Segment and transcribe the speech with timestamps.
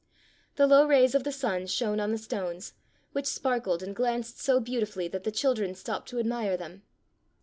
[0.55, 2.73] The low rays of the sun shone on the stones,
[3.11, 6.81] which sparkled and glanced so beautifully that the children stopped to admire them.